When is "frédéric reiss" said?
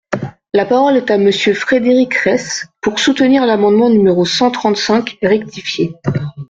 1.53-2.65